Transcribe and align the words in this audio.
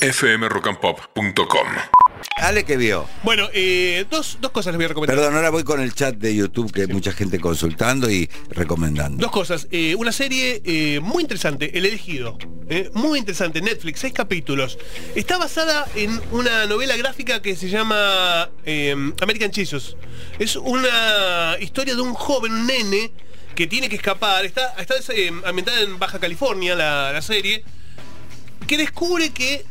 fmrockandpop.com. 0.00 1.66
Ale, 2.36 2.64
¿qué 2.64 2.76
vio? 2.76 3.06
Bueno, 3.22 3.48
eh, 3.52 4.04
dos, 4.10 4.38
dos 4.40 4.50
cosas 4.50 4.72
les 4.72 4.78
voy 4.78 4.84
a 4.86 4.88
recomendar. 4.88 5.16
Perdón, 5.16 5.36
ahora 5.36 5.50
voy 5.50 5.64
con 5.64 5.80
el 5.80 5.94
chat 5.94 6.14
de 6.16 6.34
YouTube 6.34 6.72
que 6.72 6.82
hay 6.82 6.86
mucha 6.86 7.12
gente 7.12 7.38
consultando 7.38 8.10
y 8.10 8.30
recomendando. 8.50 9.22
Dos 9.22 9.30
cosas. 9.30 9.68
Eh, 9.70 9.94
una 9.94 10.12
serie 10.12 10.62
eh, 10.64 11.00
muy 11.00 11.22
interesante, 11.22 11.76
El 11.76 11.86
Elegido. 11.86 12.38
Eh, 12.72 12.88
muy 12.94 13.18
interesante, 13.18 13.60
Netflix, 13.60 13.98
seis 13.98 14.12
capítulos. 14.12 14.78
Está 15.16 15.38
basada 15.38 15.86
en 15.96 16.20
una 16.30 16.66
novela 16.66 16.96
gráfica 16.96 17.42
que 17.42 17.56
se 17.56 17.68
llama 17.68 18.48
eh, 18.64 18.94
American 19.20 19.52
Jesus. 19.52 19.96
Es 20.38 20.54
una 20.54 21.56
historia 21.60 21.96
de 21.96 22.00
un 22.00 22.14
joven, 22.14 22.52
un 22.52 22.66
nene, 22.68 23.10
que 23.56 23.66
tiene 23.66 23.88
que 23.88 23.96
escapar. 23.96 24.44
Está, 24.44 24.74
está 24.78 24.94
eh, 25.12 25.32
ambientada 25.44 25.80
en 25.80 25.98
Baja 25.98 26.20
California, 26.20 26.76
la, 26.76 27.12
la 27.12 27.22
serie, 27.22 27.64
que 28.68 28.78
descubre 28.78 29.30
que 29.30 29.64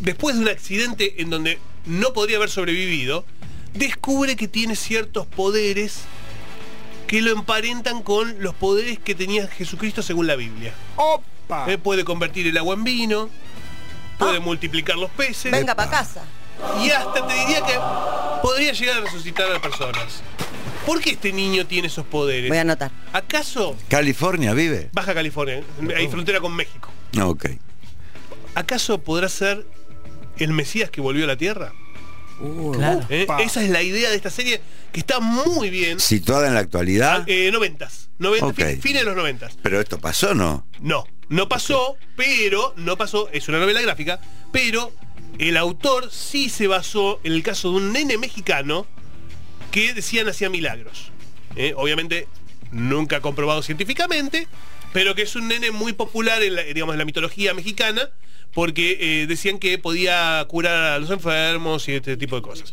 después 0.00 0.36
de 0.36 0.42
un 0.42 0.48
accidente 0.48 1.20
en 1.22 1.30
donde 1.30 1.58
no 1.86 2.12
podría 2.12 2.36
haber 2.38 2.50
sobrevivido, 2.50 3.24
descubre 3.74 4.36
que 4.36 4.48
tiene 4.48 4.76
ciertos 4.76 5.26
poderes 5.26 6.00
que 7.06 7.20
lo 7.20 7.32
emparentan 7.32 8.02
con 8.02 8.42
los 8.42 8.54
poderes 8.54 8.98
que 8.98 9.14
tenía 9.14 9.46
Jesucristo 9.48 10.02
según 10.02 10.26
la 10.26 10.36
Biblia. 10.36 10.72
¡Opa! 10.96 11.70
Eh, 11.70 11.78
puede 11.78 12.04
convertir 12.04 12.46
el 12.46 12.56
agua 12.56 12.74
en 12.74 12.84
vino, 12.84 13.28
puede 14.18 14.38
Ah. 14.38 14.40
multiplicar 14.40 14.96
los 14.96 15.10
peces 15.10 15.52
Venga 15.52 15.74
para 15.74 15.90
casa. 15.90 16.22
y 16.82 16.90
hasta 16.90 17.26
te 17.26 17.34
diría 17.34 17.60
que 17.66 17.74
podría 18.42 18.72
llegar 18.72 18.98
a 18.98 19.00
resucitar 19.02 19.52
a 19.52 19.60
personas. 19.60 20.22
¿Por 20.86 21.00
qué 21.00 21.10
este 21.10 21.32
niño 21.32 21.66
tiene 21.66 21.88
esos 21.88 22.04
poderes? 22.06 22.48
Voy 22.48 22.58
a 22.58 22.62
anotar. 22.62 22.90
¿Acaso 23.12 23.76
¿California 23.88 24.52
vive? 24.54 24.90
Baja 24.92 25.14
California, 25.14 25.62
hay 25.96 26.08
frontera 26.08 26.40
con 26.40 26.54
México? 26.54 26.88
No, 27.12 27.30
ok. 27.30 27.46
¿Acaso 28.54 28.98
podrá 28.98 29.28
ser 29.28 29.66
el 30.38 30.52
Mesías 30.52 30.90
que 30.90 31.00
volvió 31.00 31.24
a 31.24 31.26
la 31.28 31.36
Tierra? 31.36 31.72
Claro. 32.72 33.06
¿Eh? 33.08 33.26
Esa 33.40 33.62
es 33.62 33.70
la 33.70 33.82
idea 33.82 34.10
de 34.10 34.16
esta 34.16 34.30
serie 34.30 34.60
que 34.92 35.00
está 35.00 35.20
muy 35.20 35.70
bien. 35.70 36.00
Situada 36.00 36.48
en 36.48 36.54
la 36.54 36.60
actualidad. 36.60 37.24
Eh, 37.26 37.50
noventas. 37.52 38.10
Noventa, 38.18 38.52
fines 38.80 39.00
de 39.00 39.04
los 39.04 39.16
noventas. 39.16 39.56
Pero 39.62 39.80
esto 39.80 39.98
pasó, 39.98 40.34
¿no? 40.34 40.66
No, 40.80 41.04
no 41.28 41.48
pasó, 41.48 41.96
pero, 42.16 42.72
no 42.76 42.96
pasó, 42.96 43.28
es 43.32 43.48
una 43.48 43.58
novela 43.58 43.82
gráfica, 43.82 44.20
pero 44.52 44.92
el 45.38 45.56
autor 45.56 46.10
sí 46.12 46.48
se 46.48 46.68
basó 46.68 47.20
en 47.24 47.32
el 47.32 47.42
caso 47.42 47.70
de 47.70 47.76
un 47.76 47.92
nene 47.92 48.18
mexicano 48.18 48.86
que 49.72 49.94
decían 49.94 50.28
hacía 50.28 50.48
milagros. 50.48 51.10
Eh, 51.56 51.74
Obviamente, 51.76 52.28
nunca 52.70 53.20
comprobado 53.20 53.62
científicamente, 53.62 54.46
pero 54.94 55.16
que 55.16 55.22
es 55.22 55.34
un 55.34 55.48
nene 55.48 55.72
muy 55.72 55.92
popular 55.92 56.40
en 56.44 56.54
la, 56.54 56.62
digamos, 56.62 56.94
en 56.94 57.00
la 57.00 57.04
mitología 57.04 57.52
mexicana, 57.52 58.10
porque 58.52 58.96
eh, 59.00 59.26
decían 59.26 59.58
que 59.58 59.76
podía 59.76 60.46
curar 60.48 60.92
a 60.92 60.98
los 61.00 61.10
enfermos 61.10 61.88
y 61.88 61.94
este 61.94 62.16
tipo 62.16 62.36
de 62.36 62.42
cosas. 62.42 62.72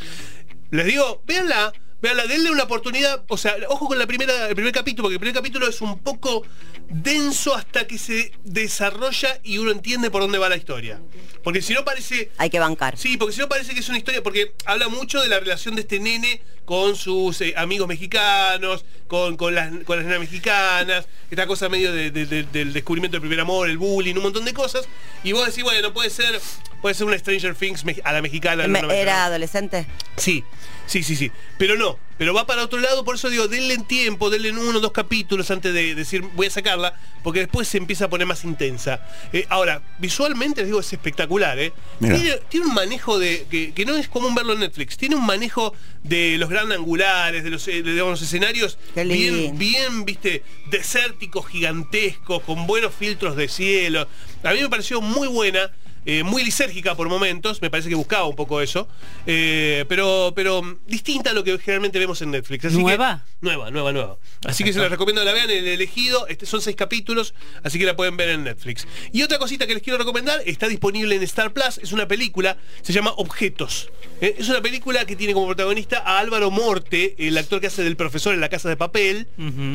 Les 0.69 0.85
digo, 0.85 1.23
véanla, 1.25 1.73
véanla, 1.99 2.27
denle 2.27 2.51
una 2.51 2.65
oportunidad. 2.65 3.23
O 3.27 3.37
sea, 3.37 3.55
ojo 3.69 3.87
con 3.87 3.97
la 3.97 4.05
primera, 4.05 4.49
el 4.49 4.53
primer 4.53 4.71
capítulo, 4.71 5.05
porque 5.05 5.15
el 5.15 5.19
primer 5.19 5.33
capítulo 5.33 5.67
es 5.67 5.81
un 5.81 5.97
poco 5.97 6.45
denso 6.89 7.55
hasta 7.55 7.87
que 7.87 7.97
se 7.97 8.31
desarrolla 8.43 9.39
y 9.43 9.57
uno 9.57 9.71
entiende 9.71 10.11
por 10.11 10.21
dónde 10.21 10.37
va 10.37 10.47
la 10.47 10.57
historia. 10.57 11.01
Porque 11.43 11.63
si 11.63 11.73
no 11.73 11.83
parece. 11.83 12.29
Hay 12.37 12.51
que 12.51 12.59
bancar. 12.59 12.99
Sí, 12.99 13.17
porque 13.17 13.33
si 13.33 13.39
no 13.39 13.49
parece 13.49 13.73
que 13.73 13.79
es 13.79 13.89
una 13.89 13.97
historia, 13.97 14.21
porque 14.21 14.53
habla 14.65 14.89
mucho 14.89 15.19
de 15.23 15.27
la 15.27 15.39
relación 15.39 15.73
de 15.73 15.81
este 15.81 15.99
nene 15.99 16.43
con 16.71 16.95
sus 16.95 17.41
eh, 17.41 17.53
amigos 17.57 17.85
mexicanos, 17.85 18.85
con, 19.07 19.35
con 19.35 19.53
las, 19.53 19.69
con 19.83 19.97
las 19.97 20.05
nenas 20.05 20.21
mexicanas, 20.21 21.05
esta 21.29 21.45
cosa 21.45 21.67
medio 21.67 21.91
de- 21.91 22.11
de- 22.11 22.25
de- 22.25 22.43
del 22.43 22.71
descubrimiento 22.71 23.15
del 23.15 23.19
primer 23.19 23.41
amor, 23.41 23.69
el 23.69 23.77
bullying, 23.77 24.15
un 24.15 24.23
montón 24.23 24.45
de 24.45 24.53
cosas. 24.53 24.87
Y 25.21 25.33
vos 25.33 25.45
decís, 25.45 25.65
bueno, 25.65 25.91
puede 25.91 26.09
ser, 26.09 26.39
puede 26.81 26.95
ser 26.95 27.07
una 27.07 27.19
Stranger 27.19 27.55
Things 27.55 27.83
a 28.05 28.13
la 28.13 28.21
mexicana. 28.21 28.65
Me- 28.69 28.81
no, 28.81 28.87
no, 28.87 28.93
¿Era 28.93 29.25
adolescente? 29.25 29.85
Sí, 30.15 30.45
sí, 30.85 31.03
sí, 31.03 31.17
sí. 31.17 31.29
Pero 31.57 31.75
no, 31.75 31.99
pero 32.17 32.33
va 32.33 32.45
para 32.45 32.63
otro 32.63 32.79
lado, 32.79 33.03
por 33.03 33.15
eso 33.15 33.29
digo, 33.29 33.47
denle 33.47 33.73
en 33.73 33.83
tiempo, 33.83 34.29
denle 34.29 34.49
en 34.49 34.57
uno 34.57 34.77
o 34.77 34.81
dos 34.81 34.91
capítulos 34.91 35.49
antes 35.51 35.73
de 35.73 35.95
decir 35.95 36.21
voy 36.35 36.47
a 36.47 36.51
sacarla, 36.51 36.93
porque 37.23 37.39
después 37.39 37.67
se 37.67 37.77
empieza 37.77 38.05
a 38.05 38.09
poner 38.09 38.27
más 38.27 38.43
intensa. 38.43 39.05
Eh, 39.33 39.45
ahora, 39.49 39.81
visualmente 39.99 40.61
les 40.61 40.67
digo, 40.67 40.79
es 40.79 40.93
espectacular, 40.93 41.57
¿eh? 41.59 41.73
Tiene, 41.99 42.37
tiene 42.49 42.65
un 42.67 42.73
manejo 42.73 43.19
de. 43.19 43.45
Que, 43.49 43.73
que 43.73 43.85
no 43.85 43.95
es 43.95 44.07
común 44.07 44.35
verlo 44.35 44.53
en 44.53 44.59
Netflix, 44.59 44.97
tiene 44.97 45.15
un 45.15 45.25
manejo 45.25 45.73
de 46.03 46.37
los 46.37 46.49
gran 46.49 46.71
angulares, 46.71 47.43
de 47.43 47.49
los, 47.49 47.67
eh, 47.67 47.83
de, 47.83 47.93
los 47.93 48.21
escenarios 48.21 48.77
bien, 48.95 49.57
bien, 49.57 50.05
viste, 50.05 50.43
desérticos, 50.69 51.47
gigantescos, 51.47 52.41
con 52.43 52.65
buenos 52.67 52.93
filtros 52.93 53.35
de 53.35 53.47
cielo. 53.47 54.07
A 54.43 54.53
mí 54.53 54.61
me 54.61 54.69
pareció 54.69 55.01
muy 55.01 55.27
buena. 55.27 55.71
Eh, 56.05 56.23
muy 56.23 56.43
lisérgica 56.43 56.95
por 56.95 57.07
momentos, 57.09 57.61
me 57.61 57.69
parece 57.69 57.89
que 57.89 57.95
buscaba 57.95 58.25
un 58.25 58.35
poco 58.35 58.59
eso, 58.61 58.87
eh, 59.27 59.85
pero, 59.87 60.33
pero 60.35 60.79
distinta 60.87 61.29
a 61.29 61.33
lo 61.33 61.43
que 61.43 61.57
generalmente 61.59 61.99
vemos 61.99 62.21
en 62.21 62.31
Netflix. 62.31 62.65
Así 62.65 62.75
que- 62.77 62.81
¿Nueva? 62.81 63.23
nueva, 63.41 63.69
nueva, 63.71 63.91
nueva. 63.91 64.17
Así 64.45 64.63
que 64.63 64.73
se 64.73 64.79
les 64.79 64.89
recomiendo 64.89 65.21
que 65.21 65.25
la 65.25 65.33
vean, 65.33 65.49
el 65.49 65.67
elegido, 65.67 66.27
este, 66.27 66.45
son 66.45 66.61
seis 66.61 66.75
capítulos, 66.75 67.33
así 67.63 67.77
que 67.79 67.85
la 67.85 67.95
pueden 67.95 68.17
ver 68.17 68.29
en 68.29 68.43
Netflix. 68.43 68.87
Y 69.11 69.21
otra 69.23 69.37
cosita 69.39 69.67
que 69.67 69.73
les 69.73 69.83
quiero 69.83 69.97
recomendar, 69.99 70.41
está 70.45 70.67
disponible 70.67 71.15
en 71.15 71.23
Star 71.23 71.53
Plus, 71.53 71.77
es 71.77 71.91
una 71.91 72.07
película, 72.07 72.57
se 72.81 72.93
llama 72.93 73.11
Objetos. 73.17 73.89
Eh, 74.21 74.35
es 74.39 74.49
una 74.49 74.61
película 74.61 75.05
que 75.05 75.15
tiene 75.15 75.33
como 75.33 75.47
protagonista 75.47 75.99
a 76.05 76.19
Álvaro 76.19 76.51
Morte, 76.51 77.15
el 77.17 77.37
actor 77.37 77.59
que 77.61 77.67
hace 77.67 77.83
del 77.83 77.95
profesor 77.95 78.33
en 78.33 78.41
La 78.41 78.49
Casa 78.49 78.69
de 78.69 78.77
Papel, 78.77 79.27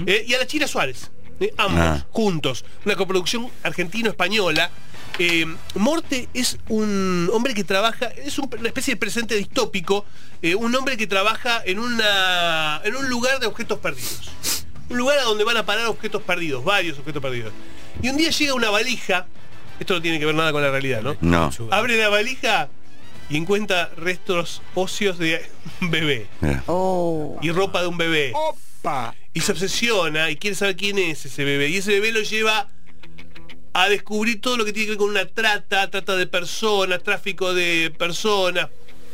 eh, 0.07 0.25
y 0.27 0.35
a 0.35 0.39
la 0.39 0.47
China 0.47 0.67
Suárez. 0.67 1.11
eh, 1.39 1.53
ambos, 1.59 1.81
Ah. 1.85 2.07
juntos. 2.13 2.65
Una 2.87 2.97
coproducción 2.97 3.51
argentino-española. 3.63 4.71
Eh, 5.19 5.47
Morte 5.75 6.29
es 6.35 6.59
un 6.69 7.31
hombre 7.33 7.55
que 7.55 7.65
trabaja, 7.65 8.07
es 8.07 8.39
un- 8.39 8.51
una 8.59 8.69
especie 8.69 8.95
de 8.95 9.01
presente 9.01 9.35
distópico, 9.35 10.05
eh, 10.43 10.55
un 10.55 10.75
hombre 10.75 10.97
que 10.97 11.07
trabaja 11.07 11.63
en, 11.65 11.79
una, 11.79 12.81
en 12.85 12.95
un 12.97 13.09
lugar 13.09 13.41
de 13.41 13.47
objetos 13.47 13.79
perdidos. 13.79 14.31
Un 14.91 14.99
lugar 14.99 15.19
a 15.19 15.23
donde 15.23 15.43
van 15.45 15.57
a 15.57 15.65
parar 15.65 15.87
objetos 15.87 16.23
perdidos, 16.23 16.63
varios 16.65 16.99
objetos 16.99 17.23
perdidos. 17.23 17.53
Y 18.03 18.09
un 18.11 18.17
día 18.19 18.31
llega 18.31 18.53
una 18.55 18.69
valija, 18.71 19.27
esto 19.81 19.95
no 19.95 20.03
tiene 20.03 20.19
que 20.21 20.27
ver 20.27 20.35
nada 20.35 20.53
con 20.53 20.63
la 20.63 20.71
realidad, 20.71 21.01
¿no? 21.03 21.17
No. 21.23 21.51
Abre 21.71 21.97
la 21.97 22.09
valija 22.11 22.69
y 23.31 23.37
encuentra 23.39 23.91
restos 23.97 24.61
óseos 24.75 25.19
de 25.19 25.45
un 25.81 25.91
bebé. 25.91 26.27
Oh. 26.67 27.39
y 27.43 27.51
ropa 27.53 27.81
de 27.81 27.89
un 27.89 27.97
bebé 27.97 28.33
¡Opa! 28.35 29.15
y 29.33 29.41
se 29.41 29.53
obsesiona 29.53 30.31
y 30.31 30.37
quiere 30.37 30.55
saber 30.55 30.77
quién 30.77 30.99
es 30.99 31.25
ese 31.25 31.43
bebé. 31.45 31.71
Y 31.71 31.79
ese 31.79 31.93
bebé 31.93 32.13
lo 32.13 32.21
lleva 32.21 32.69
a 33.79 33.91
descubrir 33.91 34.41
todo 34.41 34.57
lo 34.57 34.65
que 34.65 34.73
tiene 34.73 34.87
que 34.87 34.91
ver 34.93 34.99
con 34.99 35.11
una 35.11 35.27
trata, 35.27 35.91
trata 35.91 36.17
de 36.17 36.27
personas, 36.27 37.03
tráfico 37.03 37.53
de 37.53 37.93
personas, 37.99 38.69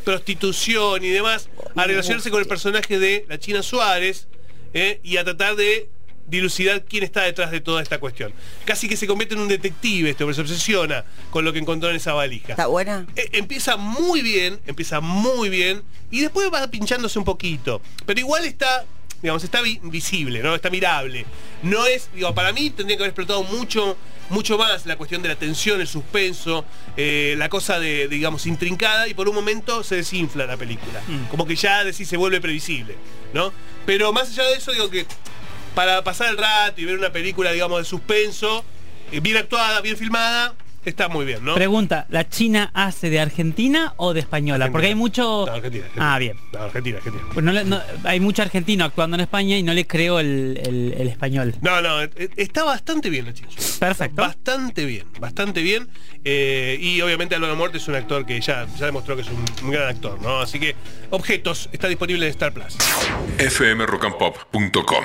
prostitución 0.05 1.05
y 1.05 1.09
demás, 1.09 1.49
a 1.75 1.85
relacionarse 1.85 2.31
con 2.31 2.41
el 2.41 2.47
personaje 2.47 2.99
de 3.01 3.25
la 3.29 3.39
China 3.41 3.63
Suárez 3.65 4.29
¿eh? 4.73 5.01
y 5.03 5.17
a 5.17 5.25
tratar 5.25 5.57
de 5.57 5.89
dilucidar 6.29 6.85
quién 6.85 7.03
está 7.03 7.23
detrás 7.23 7.51
de 7.51 7.61
toda 7.61 7.83
esta 7.83 7.99
cuestión. 7.99 8.33
Casi 8.65 8.89
que 8.89 8.97
se 8.97 9.09
convierte 9.09 9.35
en 9.35 9.41
un 9.41 9.49
detective 9.49 10.11
este 10.11 10.23
hombre, 10.23 10.37
se 10.37 10.43
obsesiona 10.43 11.05
con 11.31 11.45
lo 11.45 11.53
que 11.53 11.59
encontró 11.59 11.91
en 11.91 11.97
esa 11.97 12.13
valija. 12.13 12.53
¿Está 12.53 12.67
buena? 12.69 13.07
Eh, 13.17 13.31
empieza 13.33 13.77
muy 13.77 14.23
bien, 14.23 14.61
empieza 14.67 15.01
muy 15.01 15.49
bien 15.49 15.83
y 16.13 16.21
después 16.21 16.49
va 16.55 16.71
pinchándose 16.71 17.19
un 17.19 17.25
poquito. 17.25 17.83
Pero 18.07 18.21
igual 18.21 18.45
está, 18.45 18.85
digamos, 19.21 19.43
está 19.43 19.61
vi- 19.61 19.81
visible, 19.83 20.41
¿no? 20.41 20.55
Está 20.55 20.71
mirable. 20.71 21.27
No 21.65 21.85
es, 21.87 22.09
digo, 22.15 22.33
para 22.33 22.53
mí 22.53 22.71
tendría 22.71 22.97
que 22.97 23.03
haber 23.03 23.11
explotado 23.11 23.43
mucho, 23.43 23.97
mucho 24.33 24.59
más 24.59 24.87
la 24.87 24.97
cuestión 24.97 25.23
de 25.23 25.29
la 25.29 25.37
tensión, 25.37 25.81
el 25.81 25.87
suspenso, 25.87 26.65
eh, 26.97 27.35
la 27.39 27.49
cosa 27.49 27.79
de, 27.79 28.09
digamos, 28.09 28.47
intrincada 28.47 29.07
y 29.09 29.15
por 29.15 29.29
un 29.29 29.35
momento 29.35 29.83
se 29.85 29.97
desinfla 29.97 30.47
la 30.47 30.57
película. 30.57 31.01
Como 31.31 31.47
que 31.47 31.55
ya 31.55 31.85
decís 31.85 32.09
se 32.09 32.17
vuelve 32.17 32.41
previsible, 32.41 32.97
¿no? 33.35 33.53
Pero 33.87 34.13
más 34.13 34.31
allá 34.31 34.45
de 34.49 34.55
eso, 34.55 34.73
digo 34.73 34.91
que 34.91 35.07
para 35.75 36.03
pasar 36.03 36.29
el 36.31 36.39
rato 36.39 36.81
y 36.81 36.85
ver 36.85 36.99
una 36.99 37.11
película, 37.13 37.53
digamos, 37.53 37.79
de 37.79 37.85
suspenso, 37.85 38.65
eh, 39.13 39.21
bien 39.21 39.37
actuada, 39.37 39.81
bien 39.81 39.97
filmada, 39.97 40.55
está 40.85 41.09
muy 41.09 41.25
bien, 41.25 41.45
¿no? 41.45 41.55
Pregunta, 41.55 42.07
¿la 42.11 42.29
China 42.29 42.71
hace 42.75 43.09
de 43.11 43.21
Argentina 43.21 43.95
o 43.97 44.13
de 44.15 44.21
española? 44.21 44.71
Porque 44.73 44.89
hay 44.89 44.95
mucho... 44.95 45.45
No, 45.47 45.53
Argentina, 45.53 45.85
Argentina. 45.85 46.15
Ah, 46.15 46.19
bien. 46.19 46.37
No, 46.53 46.59
Argentina, 46.61 46.97
Argentina. 46.99 47.25
Pues 47.33 47.45
no 47.45 47.53
le- 47.53 47.65
no- 47.65 47.81
hay 48.05 48.19
mucho 48.21 48.43
argentino 48.43 48.85
actuando 48.85 49.15
en 49.17 49.21
España 49.21 49.57
y 49.57 49.63
no 49.63 49.73
le 49.75 49.87
creo 49.87 50.19
el, 50.21 50.59
el- 50.63 50.95
el 50.99 51.09
español. 51.09 51.55
No, 51.61 51.81
no, 51.81 52.03
eh, 52.03 52.11
está 52.37 52.65
bastante 52.65 53.11
bien 53.11 53.27
la 53.27 53.33
chica. 53.35 53.49
Perfecto. 53.83 54.23
Bastante 54.23 54.85
bien, 54.85 55.09
bastante 55.19 55.61
bien. 55.61 55.89
Eh, 56.25 56.79
y 56.81 57.01
obviamente 57.01 57.35
Álvaro 57.35 57.57
Morte 57.57 57.79
es 57.79 57.89
un 57.89 57.97
actor 57.97 58.25
que 58.25 58.41
ya, 58.41 58.65
ya 58.79 58.87
demostró 58.87 59.17
que 59.17 59.23
es 59.23 59.29
un, 59.29 59.45
un 59.65 59.71
gran 59.73 59.89
actor, 59.89 60.23
¿no? 60.23 60.41
Así 60.41 60.61
que 60.61 60.77
Objetos 61.11 61.69
está 61.73 61.89
disponible 61.89 62.27
en 62.27 62.31
Star 62.31 62.53
Plus. 62.53 62.77
fmrockandpop.com. 63.39 65.05